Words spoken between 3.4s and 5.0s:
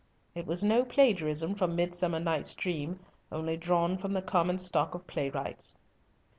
drawn from the common stock